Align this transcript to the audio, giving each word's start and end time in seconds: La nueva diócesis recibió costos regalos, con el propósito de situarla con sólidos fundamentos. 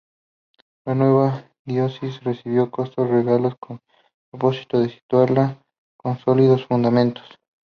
La 0.83 0.95
nueva 0.95 1.47
diócesis 1.63 2.23
recibió 2.23 2.71
costos 2.71 3.07
regalos, 3.07 3.55
con 3.59 3.75
el 4.03 4.09
propósito 4.31 4.79
de 4.79 4.89
situarla 4.89 5.63
con 5.95 6.17
sólidos 6.17 6.65
fundamentos. 6.65 7.23